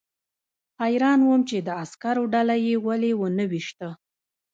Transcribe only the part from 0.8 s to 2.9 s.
حیران وم چې د عسکرو ډله یې